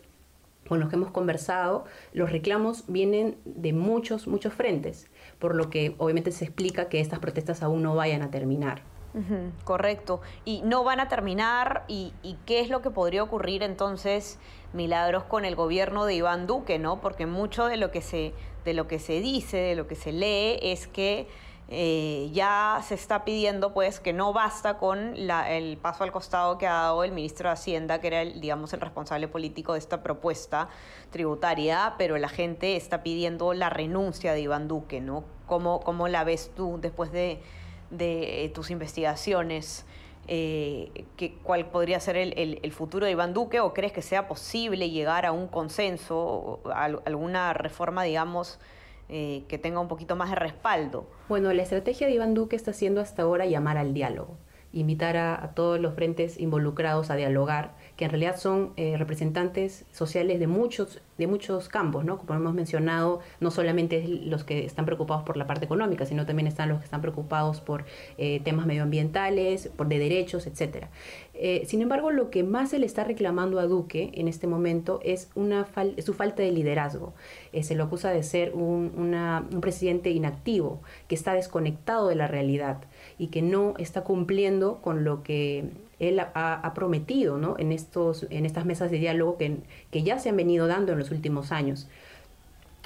con 0.67 0.79
los 0.79 0.89
que 0.89 0.95
hemos 0.95 1.11
conversado, 1.11 1.85
los 2.13 2.31
reclamos 2.31 2.85
vienen 2.87 3.37
de 3.45 3.73
muchos, 3.73 4.27
muchos 4.27 4.53
frentes, 4.53 5.09
por 5.39 5.55
lo 5.55 5.69
que 5.69 5.95
obviamente 5.99 6.31
se 6.31 6.45
explica 6.45 6.89
que 6.89 6.99
estas 6.99 7.19
protestas 7.19 7.61
aún 7.61 7.83
no 7.83 7.95
vayan 7.95 8.21
a 8.21 8.31
terminar. 8.31 8.81
Correcto. 9.63 10.19
Y 10.43 10.61
no 10.63 10.83
van 10.83 10.99
a 10.99 11.07
terminar. 11.07 11.85
Y, 11.87 12.13
y 12.21 12.37
qué 12.45 12.59
es 12.59 12.69
lo 12.69 12.81
que 12.81 12.89
podría 12.89 13.23
ocurrir 13.23 13.63
entonces, 13.63 14.39
Milagros, 14.73 15.23
con 15.23 15.45
el 15.45 15.55
gobierno 15.55 16.05
de 16.05 16.15
Iván 16.15 16.47
Duque, 16.47 16.79
¿no? 16.79 16.99
Porque 16.99 17.25
mucho 17.25 17.67
de 17.67 17.77
lo 17.77 17.91
que 17.91 18.01
se, 18.01 18.33
de 18.65 18.73
lo 18.73 18.87
que 18.87 18.99
se 18.99 19.21
dice, 19.21 19.57
de 19.57 19.75
lo 19.75 19.87
que 19.87 19.95
se 19.95 20.11
lee, 20.11 20.59
es 20.61 20.87
que 20.87 21.27
eh, 21.67 22.29
ya 22.31 22.79
se 22.87 22.93
está 22.93 23.25
pidiendo 23.25 23.73
pues 23.73 23.99
que 23.99 24.13
no 24.13 24.33
basta 24.33 24.77
con 24.77 25.27
la- 25.27 25.51
el 25.51 25.77
paso 25.77 26.03
al 26.03 26.11
costado 26.11 26.57
que 26.59 26.67
ha 26.67 26.73
dado 26.73 27.03
el 27.03 27.11
ministro 27.11 27.49
de 27.49 27.53
Hacienda, 27.53 27.99
que 28.01 28.07
era 28.07 28.21
el, 28.21 28.39
digamos, 28.39 28.71
el 28.73 28.81
responsable 28.81 29.27
político 29.27 29.73
de 29.73 29.79
esta 29.79 30.03
propuesta 30.03 30.69
tributaria, 31.11 31.95
pero 31.97 32.17
la 32.17 32.29
gente 32.29 32.75
está 32.75 33.01
pidiendo 33.01 33.53
la 33.53 33.69
renuncia 33.69 34.33
de 34.33 34.41
Iván 34.41 34.67
Duque, 34.67 35.01
¿no? 35.01 35.23
¿Cómo, 35.47 35.79
cómo 35.79 36.07
la 36.07 36.23
ves 36.23 36.51
tú 36.55 36.77
después 36.81 37.11
de, 37.11 37.41
de 37.89 38.51
tus 38.53 38.69
investigaciones? 38.69 39.85
Eh, 40.27 41.05
¿Cuál 41.43 41.67
podría 41.67 41.99
ser 41.99 42.17
el, 42.17 42.59
el- 42.61 42.71
futuro 42.71 43.05
de 43.05 43.11
Iván 43.11 43.33
Duque? 43.33 43.59
¿O 43.59 43.73
crees 43.73 43.91
que 43.93 44.01
sea 44.01 44.27
posible 44.27 44.89
llegar 44.89 45.25
a 45.25 45.31
un 45.31 45.47
consenso, 45.47 46.59
a 46.73 46.85
alguna 46.85 47.53
reforma, 47.53 48.03
digamos, 48.03 48.59
eh, 49.09 49.43
que 49.47 49.57
tenga 49.57 49.79
un 49.79 49.87
poquito 49.87 50.15
más 50.15 50.29
de 50.29 50.35
respaldo? 50.35 51.07
Bueno, 51.29 51.51
la 51.53 51.63
estrategia 51.63 52.07
de 52.07 52.13
Iván 52.13 52.33
Duque 52.33 52.55
está 52.55 52.73
siendo 52.73 53.01
hasta 53.01 53.23
ahora 53.23 53.45
llamar 53.45 53.77
al 53.77 53.93
diálogo, 53.93 54.37
invitar 54.73 55.17
a, 55.17 55.51
todos 55.55 55.79
los 55.79 55.93
frentes 55.93 56.39
involucrados 56.39 57.09
a 57.09 57.15
dialogar, 57.15 57.75
que 57.95 58.05
en 58.05 58.11
realidad 58.11 58.37
son 58.37 58.73
eh, 58.77 58.97
representantes 58.97 59.85
sociales 59.91 60.39
de 60.39 60.47
muchos, 60.47 61.01
de 61.17 61.27
muchos 61.27 61.69
campos, 61.69 62.03
¿no? 62.03 62.17
Como 62.17 62.33
hemos 62.37 62.53
mencionado, 62.53 63.21
no 63.39 63.49
solamente 63.51 64.05
los 64.25 64.43
que 64.43 64.65
están 64.65 64.85
preocupados 64.85 65.23
por 65.23 65.37
la 65.37 65.47
parte 65.47 65.63
económica, 65.65 66.05
sino 66.05 66.25
también 66.25 66.47
están 66.47 66.67
los 66.69 66.79
que 66.79 66.85
están 66.85 67.01
preocupados 67.01 67.61
por 67.61 67.85
eh, 68.17 68.41
temas 68.43 68.65
medioambientales, 68.65 69.67
por 69.75 69.87
de 69.87 69.99
derechos, 69.99 70.47
etcétera. 70.47 70.89
Eh, 71.33 71.63
sin 71.65 71.81
embargo, 71.81 72.11
lo 72.11 72.29
que 72.29 72.43
más 72.43 72.69
se 72.69 72.79
le 72.79 72.85
está 72.85 73.03
reclamando 73.03 73.59
a 73.59 73.65
Duque 73.65 74.11
en 74.15 74.27
este 74.27 74.47
momento 74.47 74.99
es 75.03 75.29
una 75.35 75.65
fal- 75.65 75.99
su 76.01 76.13
falta 76.13 76.43
de 76.43 76.51
liderazgo. 76.51 77.13
Eh, 77.53 77.63
se 77.63 77.75
lo 77.75 77.85
acusa 77.85 78.11
de 78.11 78.23
ser 78.23 78.53
un, 78.53 78.91
una- 78.97 79.45
un 79.53 79.61
presidente 79.61 80.09
inactivo, 80.11 80.81
que 81.07 81.15
está 81.15 81.33
desconectado 81.33 82.07
de 82.07 82.15
la 82.15 82.27
realidad 82.27 82.77
y 83.17 83.27
que 83.27 83.41
no 83.41 83.73
está 83.77 84.03
cumpliendo 84.03 84.81
con 84.81 85.03
lo 85.03 85.23
que 85.23 85.65
él 85.99 86.19
ha, 86.19 86.29
ha 86.33 86.73
prometido 86.73 87.37
¿no? 87.37 87.55
en, 87.57 87.71
estos, 87.71 88.27
en 88.29 88.45
estas 88.45 88.65
mesas 88.65 88.91
de 88.91 88.97
diálogo 88.99 89.37
que, 89.37 89.57
que 89.91 90.03
ya 90.03 90.19
se 90.19 90.27
han 90.29 90.35
venido 90.35 90.67
dando 90.67 90.91
en 90.91 90.99
los 90.99 91.04
últimos 91.11 91.51
años. 91.51 91.87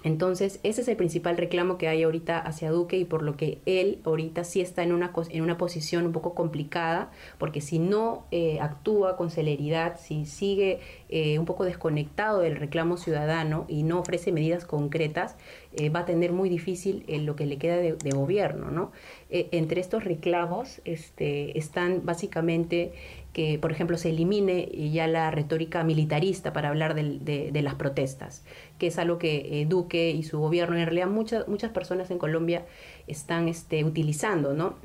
Entonces, 0.04 0.62
ese 0.64 0.82
es 0.82 0.88
el 0.88 0.96
principal 0.96 1.36
reclamo 1.36 1.78
que 1.78 1.90
hay 1.90 2.04
ahorita 2.04 2.40
hacia 2.40 2.72
Duque 2.72 2.98
y 2.98 3.04
por 3.04 3.22
lo 3.22 3.36
que 3.36 3.60
él 3.66 4.00
ahorita 4.06 4.46
sí 4.46 4.62
está 4.62 4.82
en 4.84 4.94
una, 4.94 5.12
en 5.30 5.42
una 5.44 5.58
posición 5.58 6.06
un 6.06 6.14
poco 6.14 6.36
complicada, 6.36 7.12
porque 7.38 7.60
si 7.60 7.80
no 7.80 8.26
eh, 8.32 8.60
actúa 8.62 9.18
con 9.18 9.30
celeridad, 9.30 10.00
si 10.00 10.26
sigue 10.26 10.80
eh, 11.10 11.38
un 11.38 11.46
poco 11.46 11.66
desconectado 11.66 12.40
del 12.40 12.56
reclamo 12.56 12.96
ciudadano 12.96 13.66
y 13.68 13.84
no 13.84 14.00
ofrece 14.00 14.32
medidas 14.32 14.64
concretas, 14.64 15.36
eh, 15.74 15.90
va 15.90 16.00
a 16.00 16.06
tener 16.06 16.32
muy 16.32 16.50
difícil 16.50 17.04
eh, 17.08 17.20
lo 17.20 17.36
que 17.36 17.46
le 17.46 17.58
queda 17.58 17.78
de, 17.78 17.94
de 17.94 18.12
gobierno, 18.12 18.72
¿no? 18.72 18.92
Eh, 19.30 19.50
entre 19.52 19.82
estos 19.82 20.04
reclamos 20.04 20.82
este, 20.86 21.58
están 21.58 22.06
básicamente 22.06 22.94
que, 23.34 23.60
por 23.60 23.72
ejemplo, 23.72 23.98
se 23.98 24.10
elimine 24.10 24.70
ya 24.92 25.08
la 25.08 25.32
retórica 25.32 25.84
militarista 25.84 26.52
para 26.52 26.70
hablar 26.70 26.96
de 26.96 27.62
las 27.62 27.76
protestas, 27.76 28.44
que 28.78 28.88
es 28.88 28.98
algo 28.98 29.18
que 29.18 29.62
eh, 29.62 29.66
Duque 29.66 30.12
y 30.12 30.24
su 30.24 30.40
gobierno, 30.40 30.78
en 30.78 30.86
realidad 30.86 31.08
muchas, 31.08 31.48
muchas 31.48 31.72
personas 31.72 32.10
en 32.12 32.18
Colombia 32.18 32.66
están 33.08 33.48
este, 33.48 33.84
utilizando, 33.84 34.54
¿no? 34.54 34.76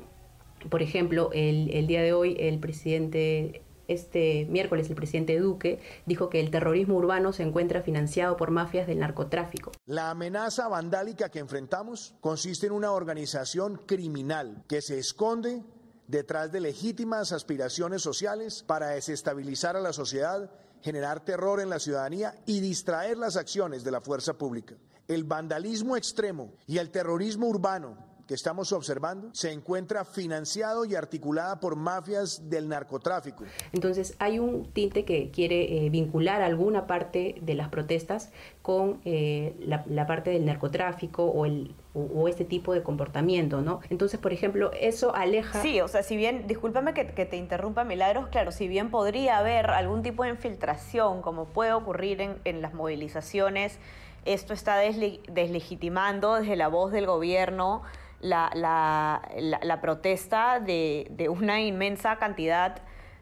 Por 0.69 0.81
ejemplo, 0.81 1.29
el, 1.33 1.69
el 1.71 1.87
día 1.87 2.01
de 2.01 2.13
hoy 2.13 2.37
el 2.39 2.59
presidente, 2.59 3.61
este 3.87 4.47
miércoles 4.49 4.89
el 4.89 4.95
presidente 4.95 5.39
Duque 5.39 5.79
dijo 6.05 6.29
que 6.29 6.39
el 6.39 6.49
terrorismo 6.49 6.95
urbano 6.95 7.33
se 7.33 7.43
encuentra 7.43 7.81
financiado 7.81 8.35
por 8.35 8.49
mafias 8.51 8.87
del 8.87 8.99
narcotráfico. 8.99 9.71
La 9.85 10.09
amenaza 10.09 10.67
vandálica 10.67 11.29
que 11.29 11.39
enfrentamos 11.39 12.15
consiste 12.19 12.67
en 12.67 12.73
una 12.73 12.91
organización 12.91 13.81
criminal 13.85 14.63
que 14.67 14.81
se 14.81 14.97
esconde 14.97 15.63
detrás 16.07 16.51
de 16.51 16.61
legítimas 16.61 17.31
aspiraciones 17.31 18.01
sociales 18.01 18.63
para 18.63 18.89
desestabilizar 18.89 19.75
a 19.75 19.81
la 19.81 19.93
sociedad, 19.93 20.51
generar 20.81 21.23
terror 21.25 21.59
en 21.59 21.69
la 21.69 21.79
ciudadanía 21.79 22.35
y 22.45 22.59
distraer 22.59 23.17
las 23.17 23.35
acciones 23.35 23.83
de 23.83 23.91
la 23.91 24.01
fuerza 24.01 24.33
pública. 24.33 24.75
El 25.07 25.23
vandalismo 25.23 25.97
extremo 25.97 26.53
y 26.67 26.77
el 26.77 26.89
terrorismo 26.89 27.47
urbano 27.47 28.14
que 28.27 28.33
estamos 28.33 28.71
observando 28.71 29.29
se 29.33 29.51
encuentra 29.51 30.03
financiado 30.05 30.85
y 30.85 30.95
articulada 30.95 31.59
por 31.59 31.75
mafias 31.75 32.49
del 32.49 32.67
narcotráfico. 32.67 33.43
Entonces 33.71 34.15
hay 34.19 34.39
un 34.39 34.65
tinte 34.73 35.05
que 35.05 35.29
quiere 35.31 35.85
eh, 35.85 35.89
vincular 35.89 36.41
alguna 36.41 36.87
parte 36.87 37.35
de 37.41 37.53
las 37.53 37.69
protestas 37.69 38.31
con 38.61 38.99
eh, 39.05 39.55
la, 39.59 39.83
la 39.87 40.07
parte 40.07 40.31
del 40.31 40.45
narcotráfico 40.45 41.23
o, 41.25 41.45
el, 41.45 41.75
o, 41.93 42.01
o 42.01 42.27
este 42.27 42.45
tipo 42.45 42.73
de 42.73 42.81
comportamiento, 42.81 43.61
¿no? 43.61 43.81
Entonces, 43.89 44.19
por 44.19 44.33
ejemplo, 44.33 44.71
eso 44.73 45.13
aleja... 45.15 45.61
Sí, 45.61 45.79
o 45.81 45.87
sea, 45.87 46.01
si 46.01 46.17
bien, 46.17 46.47
discúlpame 46.47 46.95
que, 46.95 47.07
que 47.07 47.25
te 47.25 47.37
interrumpa, 47.37 47.83
Milagros, 47.83 48.29
claro, 48.29 48.51
si 48.51 48.67
bien 48.67 48.89
podría 48.89 49.37
haber 49.37 49.69
algún 49.69 50.01
tipo 50.01 50.23
de 50.23 50.29
infiltración, 50.29 51.21
como 51.21 51.45
puede 51.45 51.73
ocurrir 51.73 52.21
en, 52.21 52.37
en 52.43 52.63
las 52.63 52.73
movilizaciones, 52.73 53.77
esto 54.25 54.53
está 54.53 54.83
desle- 54.83 55.21
deslegitimando 55.31 56.33
desde 56.33 56.55
la 56.55 56.67
voz 56.67 56.91
del 56.91 57.05
gobierno 57.05 57.83
la, 58.21 58.49
la- 58.53 59.21
la- 59.61 59.81
protesta 59.81 60.59
de, 60.59 61.07
de 61.11 61.29
una 61.29 61.61
inmensa 61.61 62.17
cantidad 62.17 62.77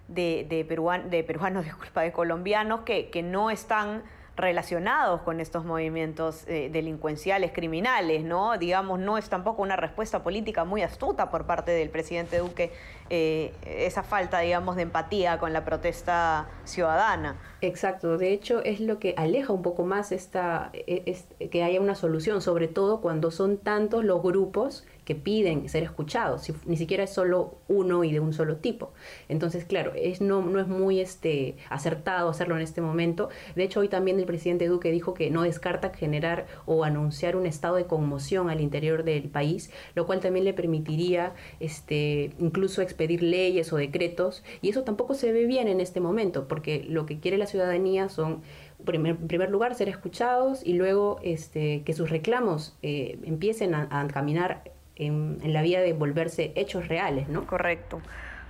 de, 0.08 0.46
de, 0.50 0.66
peruan- 0.66 1.10
de 1.10 1.24
peruanos, 1.24 1.66
disculpa, 1.72 2.02
de 2.02 2.12
colombianos 2.12 2.82
que, 2.82 3.10
que 3.10 3.24
no 3.24 3.50
están 3.50 4.04
relacionados 4.36 5.22
con 5.22 5.40
estos 5.40 5.64
movimientos 5.64 6.48
eh, 6.48 6.70
delincuenciales, 6.72 7.52
criminales, 7.54 8.24
¿no? 8.24 8.58
Digamos, 8.58 9.00
no 9.00 9.18
es 9.18 9.30
tampoco 9.30 9.62
una 9.62 9.76
respuesta 9.76 10.24
política 10.24 10.64
muy 10.64 10.82
astuta 10.82 11.30
por 11.30 11.46
parte 11.46 11.72
del 11.72 11.90
presidente 11.90 12.40
Duque 12.40 12.72
eh, 13.10 13.54
esa 13.64 14.02
falta, 14.02 14.40
digamos, 14.40 14.76
de 14.76 14.84
empatía 14.84 15.38
con 15.38 15.54
la 15.54 15.64
protesta 15.66 16.48
ciudadana. 16.64 17.36
Exacto, 17.62 18.18
de 18.18 18.34
hecho 18.34 18.64
es 18.64 18.80
lo 18.80 18.98
que 18.98 19.14
aleja 19.18 19.54
un 19.54 19.62
poco 19.62 19.84
más 19.86 20.12
esta, 20.12 20.72
e- 20.74 21.04
es- 21.06 21.28
que 21.52 21.64
haya 21.64 21.80
una 21.80 21.94
solución, 21.96 22.42
sobre 22.42 22.68
todo 22.68 23.02
cuando 23.02 23.30
son 23.30 23.58
tantos 23.58 24.04
los 24.04 24.24
grupos 24.24 24.84
que 25.06 25.16
piden 25.16 25.68
ser 25.70 25.84
escuchados, 25.84 26.52
ni 26.66 26.78
siquiera 26.78 27.04
es 27.04 27.10
solo 27.12 27.58
uno 27.68 28.04
y 28.04 28.12
de 28.12 28.20
un 28.20 28.34
solo 28.34 28.58
tipo. 28.58 28.94
Entonces, 29.30 29.66
claro, 29.66 29.94
es, 29.96 30.22
no, 30.22 30.42
no 30.42 30.60
es 30.60 30.68
muy 30.68 31.00
este, 31.00 31.56
acertado 31.70 32.30
hacerlo 32.30 32.56
en 32.56 32.62
este 32.62 32.82
momento. 32.82 33.30
De 33.56 33.64
hecho, 33.64 33.82
hoy 33.82 33.90
también 33.90 34.20
el 34.20 34.26
presidente 34.26 34.68
Duque 34.68 34.92
dijo 34.92 35.14
que 35.14 35.30
no 35.30 35.44
descarta 35.44 35.94
generar 35.94 36.46
o 36.66 36.84
anunciar 36.84 37.36
un 37.36 37.46
estado 37.46 37.76
de 37.76 37.86
conmoción 37.86 38.50
al 38.50 38.62
interior 38.62 39.04
del 39.04 39.30
país, 39.30 39.72
lo 39.96 40.06
cual 40.06 40.20
también 40.20 40.46
le 40.46 40.54
permitiría 40.54 41.34
este, 41.60 42.32
incluso 42.40 42.82
expedir 42.82 43.24
leyes 43.24 43.74
o 43.74 43.78
decretos, 43.78 44.44
y 44.62 44.70
eso 44.70 44.84
tampoco 44.84 45.14
se 45.14 45.32
ve 45.32 45.46
bien 45.46 45.68
en 45.68 45.80
este 45.80 46.00
momento, 46.00 46.48
porque 46.48 46.86
lo 46.88 47.06
que 47.06 47.20
quiere 47.20 47.38
la 47.38 47.46
ciudadanía 47.46 48.10
son 48.10 48.42
primer- 48.86 49.18
en 49.20 49.28
primer 49.28 49.50
lugar 49.50 49.76
ser 49.76 49.90
escuchados 49.90 50.66
y 50.66 50.74
luego 50.74 51.20
este, 51.24 51.84
que 51.84 51.94
sus 51.94 52.10
reclamos 52.10 52.76
eh, 52.82 53.18
empiecen 53.24 53.76
a 53.76 54.08
caminar 54.14 54.73
en, 54.96 55.40
la 55.44 55.62
vía 55.62 55.82
de 55.82 55.94
volverse 55.94 56.52
hechos 56.56 56.88
reales, 56.88 57.30
¿no? 57.30 57.48
Correcto, 57.48 58.02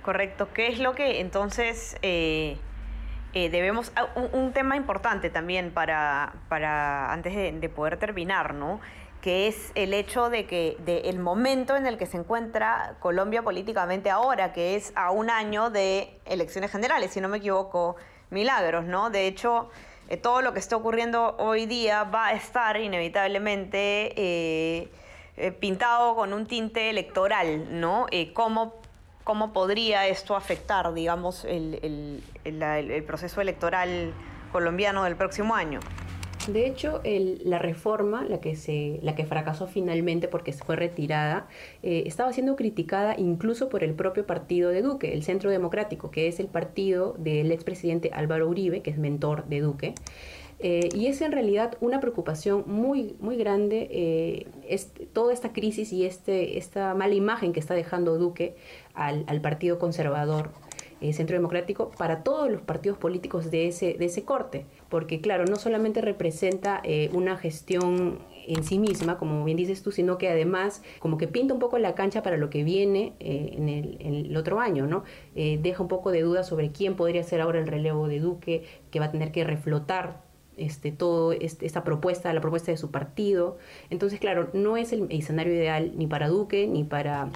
correcto. 0.02 0.48
¿Qué 0.52 0.68
es 0.68 0.78
lo 0.78 0.94
que 0.94 1.20
entonces 1.20 1.96
eh, 2.02 2.56
eh, 3.32 3.50
debemos... 3.50 3.92
ah, 3.96 4.08
Un, 4.32 4.52
tema 4.52 4.76
importante 4.76 5.30
también 5.30 5.70
para, 5.70 6.34
para 6.48 7.12
antes 7.12 7.34
de, 7.34 7.52
de 7.52 7.68
poder 7.68 7.98
terminar, 7.98 8.54
¿no? 8.54 8.80
que 9.20 9.48
es 9.48 9.72
el 9.74 9.94
hecho 9.94 10.28
de 10.28 10.44
que 10.44 10.76
de 10.84 11.08
el 11.08 11.18
momento 11.18 11.76
en 11.76 11.86
el 11.86 11.96
que 11.96 12.04
se 12.04 12.18
encuentra 12.18 12.96
Colombia 13.00 13.40
políticamente 13.40 14.10
ahora, 14.10 14.52
que 14.52 14.76
es 14.76 14.92
a 14.96 15.12
un 15.12 15.30
año 15.30 15.70
de 15.70 16.20
elecciones 16.26 16.70
generales, 16.70 17.12
si 17.12 17.22
no 17.22 17.30
me 17.30 17.38
equivoco, 17.38 17.96
milagros, 18.28 18.84
¿no? 18.84 19.08
De 19.08 19.26
hecho, 19.26 19.70
eh, 20.10 20.18
todo 20.18 20.42
lo 20.42 20.52
que 20.52 20.58
está 20.58 20.76
ocurriendo 20.76 21.36
hoy 21.38 21.64
día 21.64 22.04
va 22.04 22.26
a 22.26 22.32
estar 22.34 22.78
inevitablemente 22.78 24.90
eh, 25.36 25.50
pintado 25.52 26.14
con 26.14 26.32
un 26.32 26.46
tinte 26.46 26.90
electoral, 26.90 27.80
¿no? 27.80 28.06
Eh, 28.10 28.32
¿cómo, 28.32 28.74
¿Cómo 29.24 29.52
podría 29.52 30.06
esto 30.06 30.36
afectar, 30.36 30.92
digamos, 30.94 31.44
el, 31.44 31.78
el- 31.82 32.22
el- 32.92 33.02
proceso 33.04 33.40
electoral 33.40 34.12
colombiano 34.52 35.04
del 35.04 35.16
próximo 35.16 35.54
año? 35.54 35.80
De 36.46 36.66
hecho, 36.66 37.00
la 37.04 37.58
reforma, 37.58 38.22
la 38.28 38.38
que, 38.42 38.54
se, 38.54 38.98
la 39.02 39.14
que 39.14 39.24
fracasó 39.24 39.66
finalmente 39.66 40.28
porque 40.28 40.52
fue 40.52 40.76
retirada, 40.76 41.46
eh, 41.82 42.02
estaba 42.04 42.34
siendo 42.34 42.54
criticada 42.54 43.14
incluso 43.16 43.70
por 43.70 43.82
el 43.82 43.94
propio 43.94 44.26
partido 44.26 44.68
de 44.68 44.82
Duque, 44.82 45.14
el 45.14 45.22
Centro 45.22 45.48
Democrático, 45.50 46.10
que 46.10 46.28
es 46.28 46.40
el 46.40 46.48
partido 46.48 47.14
del 47.16 47.50
expresidente 47.50 48.10
Álvaro 48.12 48.46
Uribe, 48.46 48.82
que 48.82 48.90
es 48.90 48.98
mentor 48.98 49.46
de 49.46 49.60
Duque. 49.62 49.94
Eh, 50.66 50.88
y 50.94 51.08
es 51.08 51.20
en 51.20 51.30
realidad 51.30 51.76
una 51.82 52.00
preocupación 52.00 52.64
muy, 52.66 53.16
muy 53.20 53.36
grande 53.36 53.86
eh, 53.90 54.46
toda 55.12 55.30
esta 55.30 55.52
crisis 55.52 55.92
y 55.92 56.06
este, 56.06 56.56
esta 56.56 56.94
mala 56.94 57.12
imagen 57.12 57.52
que 57.52 57.60
está 57.60 57.74
dejando 57.74 58.16
Duque 58.16 58.56
al, 58.94 59.24
al 59.26 59.42
Partido 59.42 59.78
Conservador 59.78 60.52
eh, 61.02 61.12
Centro 61.12 61.36
Democrático 61.36 61.90
para 61.98 62.22
todos 62.22 62.50
los 62.50 62.62
partidos 62.62 62.96
políticos 62.96 63.50
de 63.50 63.68
ese, 63.68 63.92
de 63.98 64.06
ese 64.06 64.24
corte, 64.24 64.64
porque 64.88 65.20
claro, 65.20 65.44
no 65.44 65.56
solamente 65.56 66.00
representa 66.00 66.80
una 67.12 67.36
gestión 67.36 68.20
en 68.46 68.64
sí 68.64 68.78
misma, 68.78 69.18
como 69.18 69.44
bien 69.44 69.58
dices 69.58 69.82
tú, 69.82 69.92
sino 69.92 70.16
que 70.16 70.30
además 70.30 70.82
como 70.98 71.18
que 71.18 71.28
pinta 71.28 71.52
un 71.52 71.60
poco 71.60 71.76
la 71.76 71.94
cancha 71.94 72.22
para 72.22 72.38
lo 72.38 72.48
que 72.48 72.64
viene 72.64 73.12
eh, 73.20 73.50
en, 73.52 73.68
el, 73.68 74.34
otro 74.34 74.60
año, 74.60 74.86
¿no? 74.86 75.04
deja 75.34 75.82
un 75.82 75.88
poco 75.88 76.10
de 76.10 76.22
duda 76.22 76.42
sobre 76.42 76.72
quién 76.72 76.96
podría 76.96 77.22
ser 77.22 77.42
ahora 77.42 77.58
el 77.58 77.66
relevo 77.66 78.08
de 78.08 78.20
Duque, 78.20 78.64
que 78.90 78.98
va 78.98 79.06
a 79.06 79.10
tener 79.10 79.30
que 79.30 79.44
reflotar 79.44 80.23
este, 80.56 80.92
todo 80.92 81.32
este, 81.32 81.66
esta 81.66 81.84
propuesta, 81.84 82.32
la 82.32 82.40
propuesta 82.40 82.70
de 82.70 82.76
su 82.76 82.90
partido. 82.90 83.58
Entonces, 83.90 84.20
claro, 84.20 84.50
no 84.52 84.76
es 84.76 84.92
el 84.92 85.06
escenario 85.10 85.52
ideal 85.54 85.92
ni 85.96 86.06
para 86.06 86.28
Duque 86.28 86.66
ni 86.66 86.84
para 86.84 87.28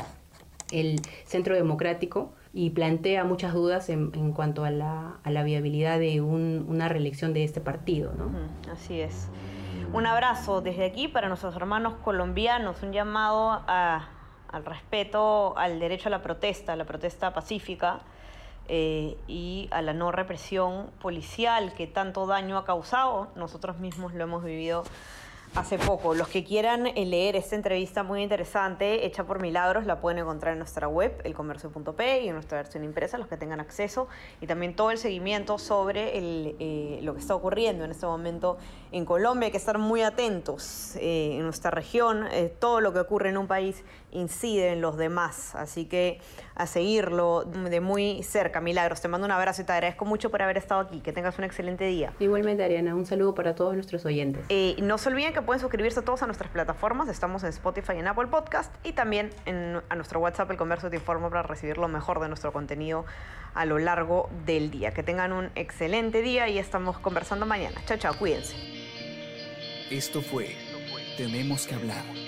el 0.71 1.01
Centro 1.25 1.55
Democrático, 1.55 2.33
y 2.53 2.71
plantea 2.71 3.25
muchas 3.25 3.53
dudas 3.55 3.89
en, 3.89 4.11
en 4.15 4.33
cuanto 4.33 4.65
a 4.65 4.71
la, 4.71 5.19
a 5.23 5.31
la, 5.31 5.43
viabilidad 5.43 5.99
de 5.99 6.21
una 6.21 6.89
reelección 6.89 7.33
de 7.33 7.45
este 7.45 7.61
partido. 7.61 8.13
Así 8.73 9.01
es. 9.01 9.29
Un 9.93 10.07
abrazo 10.07 10.61
desde 10.61 10.85
aquí 10.85 11.09
para 11.09 11.29
nuestros 11.29 11.55
hermanos 11.57 11.95
colombianos, 12.05 12.83
un 12.83 12.93
llamado 12.93 13.63
a, 13.67 14.09
al 14.51 14.65
respeto 14.65 15.57
al 15.57 15.79
derecho 15.79 16.09
a 16.09 16.11
la 16.11 16.23
protesta, 16.23 16.73
a 16.73 16.77
la 16.77 16.85
protesta 16.85 17.33
pacífica 17.33 18.01
eh, 18.69 19.17
y 19.27 19.69
a 19.71 19.81
la 19.81 19.95
no 19.95 20.13
represión 20.13 20.91
policial 21.01 21.73
que 21.75 21.87
tanto 21.87 22.27
daño 22.27 22.59
ha 22.59 22.65
causado. 22.65 23.29
Nosotros 23.35 23.79
mismos 23.79 24.13
lo 24.13 24.25
hemos 24.25 24.45
vivido 24.45 24.85
hace 25.55 25.79
poco. 25.79 26.15
Los 26.15 26.29
que 26.29 26.45
quieran 26.45 26.87
eh, 26.87 27.07
leer 27.07 27.35
esta 27.35 27.57
entrevista 27.57 28.03
muy 28.03 28.23
interesante, 28.23 29.07
hecha 29.07 29.25
por 29.25 29.41
Milagros, 29.41 29.87
la 29.87 30.01
pueden 30.01 30.19
encontrar 30.19 30.53
en 30.53 30.59
nuestra 30.59 30.87
web, 30.87 31.19
elcomercio.p, 31.25 32.23
y 32.23 32.29
en 32.29 32.35
nuestra 32.35 32.59
versión 32.59 32.85
impresa, 32.85 33.17
los 33.17 33.29
que 33.29 33.39
tengan 33.39 33.59
acceso, 33.59 34.09
y 34.43 34.47
también 34.47 34.77
todo 34.77 34.91
el 34.91 34.99
seguimiento 34.99 35.59
sobre 35.59 36.11
eh, 36.15 37.01
lo 37.03 37.15
que 37.15 37.21
está 37.21 37.35
ocurriendo 37.35 37.85
en 37.85 37.91
este 37.91 38.05
momento 38.05 38.59
en 38.93 39.07
Colombia. 39.07 39.47
Hay 39.47 39.53
que 39.53 39.59
estar 39.59 39.79
muy 39.79 40.03
atentos 40.03 40.93
en 41.01 41.43
nuestra 41.43 41.71
región. 41.71 42.27
todo 42.59 42.81
lo 42.81 42.93
que 42.93 43.01
ocurre 43.01 43.31
en 43.31 43.39
un 43.39 43.47
país 43.47 43.83
incide 44.13 44.73
en 44.73 44.81
los 44.81 44.97
demás, 44.97 45.55
así 45.55 45.85
que 45.85 46.21
a 46.55 46.67
seguirlo 46.67 47.45
de 47.45 47.81
muy 47.81 48.23
cerca. 48.23 48.61
Milagros, 48.61 49.01
te 49.01 49.09
mando 49.09 49.27
un 49.27 49.31
abrazo 49.31 49.63
y 49.63 49.65
te 49.65 49.73
agradezco 49.73 50.05
mucho 50.05 50.31
por 50.31 50.43
haber 50.43 50.57
estado 50.59 50.81
aquí. 50.81 51.01
Que 51.01 51.13
tengas 51.13 51.39
un 51.39 51.45
excelente 51.45 51.85
día. 51.87 52.13
Igualmente, 52.19 52.65
Ariana, 52.65 52.95
un 52.95 53.07
saludo 53.07 53.35
para 53.35 53.55
todos 53.55 53.75
nuestros 53.75 54.05
oyentes. 54.05 54.45
no 54.83 54.99
se 54.99 55.09
olviden 55.09 55.33
que 55.33 55.43
pueden 55.43 55.61
suscribirse 55.61 56.03
todos 56.03 56.23
a 56.23 56.27
nuestras 56.27 56.51
plataformas. 56.51 57.09
Estamos 57.09 57.43
en 57.43 57.51
Spotify 57.51 57.93
y 57.97 57.99
en 57.99 58.09
Apple 58.09 58.27
Podcast 58.27 58.75
y 58.85 58.93
también 58.93 59.31
en, 59.47 59.81
a 59.89 59.95
nuestro 59.95 60.21
WhatsApp, 60.21 60.51
El 60.51 60.57
Comercio 60.57 60.91
Te 60.91 60.97
Informa, 60.97 61.31
para 61.31 61.43
recibir 61.43 61.79
lo 61.79 61.89
mejor 61.89 62.21
de 62.21 62.29
nuestro 62.29 62.53
contenido 62.53 63.05
a 63.55 63.65
lo 63.65 63.79
largo 63.79 64.29
del 64.47 64.71
día. 64.71 64.93
Que 64.93 65.03
tengan 65.03 65.33
un 65.33 65.51
excelente 65.55 66.23
día 66.23 66.49
y 66.49 66.59
estamos 66.59 66.99
conversando 66.99 67.47
mañana. 67.47 67.81
Chao, 67.87 67.99
chao, 67.99 68.15
cuídense. 68.19 68.57
Esto 69.91 70.21
fue 70.21 70.55
Tenemos 71.17 71.67
que 71.67 71.75
hablar. 71.75 72.28